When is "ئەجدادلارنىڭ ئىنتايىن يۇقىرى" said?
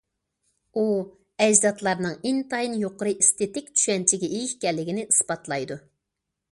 1.47-3.15